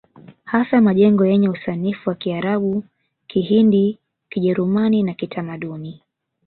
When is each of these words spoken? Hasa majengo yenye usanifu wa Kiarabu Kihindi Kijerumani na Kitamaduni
Hasa 0.43 0.81
majengo 0.81 1.25
yenye 1.25 1.49
usanifu 1.49 2.09
wa 2.09 2.15
Kiarabu 2.15 2.83
Kihindi 3.27 3.99
Kijerumani 4.29 5.03
na 5.03 5.13
Kitamaduni 5.13 6.01